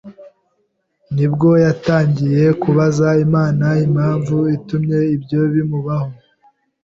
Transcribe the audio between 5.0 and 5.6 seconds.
ibyo